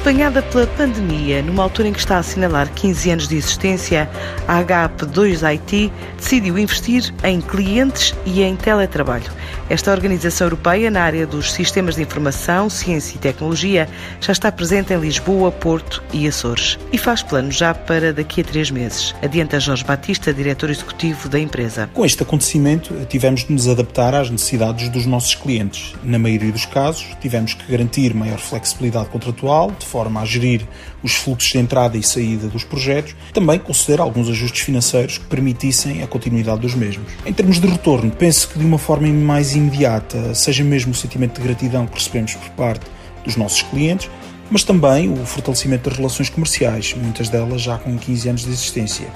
[0.00, 4.08] Apanhada pela pandemia, numa altura em que está a assinalar 15 anos de existência,
[4.48, 9.30] a HP2IT decidiu investir em clientes e em teletrabalho.
[9.68, 13.88] Esta organização europeia na área dos sistemas de informação, ciência e tecnologia
[14.20, 18.44] já está presente em Lisboa, Porto e Açores e faz planos já para daqui a
[18.44, 19.14] três meses.
[19.22, 21.90] Adianta Jorge Batista, diretor executivo da empresa.
[21.92, 25.94] Com este acontecimento, tivemos de nos adaptar às necessidades dos nossos clientes.
[26.02, 30.66] Na maioria dos casos, tivemos que garantir maior flexibilidade contratual de forma a gerir
[31.02, 36.02] os fluxos de entrada e saída dos projetos, também conceder alguns ajustes financeiros que permitissem
[36.02, 37.12] a continuidade dos mesmos.
[37.26, 41.40] Em termos de retorno, penso que de uma forma mais imediata, seja mesmo o sentimento
[41.40, 42.86] de gratidão que recebemos por parte
[43.24, 44.08] dos nossos clientes,
[44.50, 49.06] mas também o fortalecimento das relações comerciais, muitas delas já com 15 anos de existência.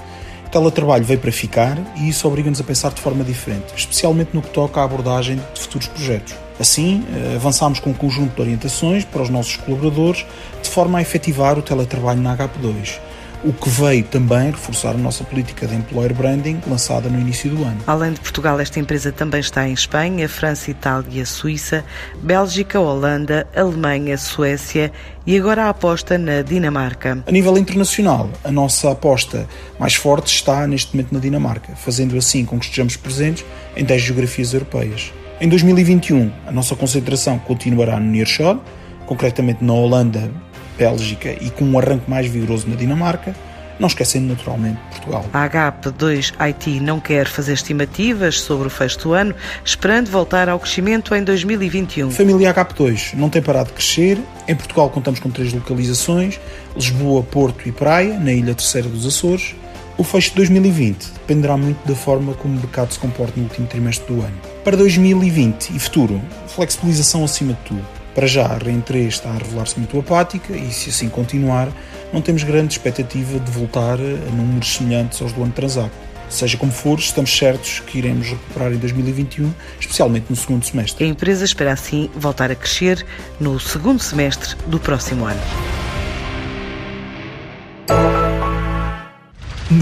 [0.47, 4.41] O teletrabalho veio para ficar e isso obriga-nos a pensar de forma diferente, especialmente no
[4.41, 5.41] que toca à abordagem
[5.75, 6.35] futuros projetos.
[6.59, 10.25] Assim, eh, avançámos com um conjunto de orientações para os nossos colaboradores,
[10.63, 13.01] de forma a efetivar o teletrabalho na HP2
[13.45, 17.63] o que veio também reforçar a nossa política de employer branding lançada no início do
[17.63, 17.79] ano.
[17.87, 21.85] Além de Portugal, esta empresa também está em Espanha, França, Itália, Suíça,
[22.23, 24.91] Bélgica, Holanda, Alemanha, Suécia
[25.27, 27.23] e agora a aposta na Dinamarca.
[27.27, 29.47] A nível internacional, a nossa aposta
[29.79, 33.45] mais forte está neste momento na Dinamarca, fazendo assim com que estejamos presentes
[33.77, 35.13] em 10 geografias europeias.
[35.41, 38.61] Em 2021, a nossa concentração continuará no Nearshore,
[39.05, 40.31] concretamente na Holanda,
[40.79, 43.35] Bélgica e com um arranque mais vigoroso na Dinamarca,
[43.79, 45.27] não esquecendo naturalmente Portugal.
[45.33, 51.13] A HP2IT não quer fazer estimativas sobre o fecho do ano, esperando voltar ao crescimento
[51.17, 52.09] em 2021.
[52.09, 54.19] A família HP2 não tem parado de crescer.
[54.47, 56.39] Em Portugal contamos com três localizações:
[56.77, 59.57] Lisboa, Porto e Praia, na Ilha Terceira dos Açores.
[59.99, 63.67] O fecho de 2020 dependerá muito da forma como o mercado se comporta no último
[63.67, 64.54] trimestre do ano.
[64.65, 67.87] Para 2020 e futuro, flexibilização acima de tudo.
[68.15, 71.69] Para já, a REN3 está a revelar-se muito apática e, se assim continuar,
[72.11, 75.93] não temos grande expectativa de voltar a números semelhantes aos do ano transato.
[76.31, 81.05] Seja como for, estamos certos que iremos recuperar em 2021, especialmente no segundo semestre.
[81.05, 83.05] A empresa espera assim voltar a crescer
[83.39, 85.84] no segundo semestre do próximo ano.